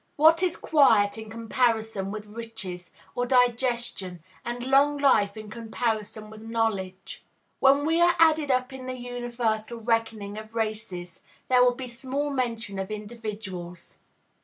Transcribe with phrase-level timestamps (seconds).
[0.15, 2.89] What is quiet in comparison with riches?
[3.13, 7.23] or digestion and long life in comparison with knowledge?
[7.59, 12.31] When we are added up in the universal reckoning of races, there will be small
[12.31, 13.99] mention of individuals.